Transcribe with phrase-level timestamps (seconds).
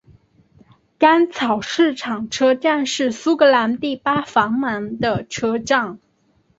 [0.97, 5.99] 干草市场车站是苏格兰第八繁忙的车站。